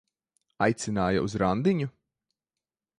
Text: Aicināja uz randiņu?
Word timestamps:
Aicināja 0.67 1.21
uz 1.27 1.37
randiņu? 1.45 1.93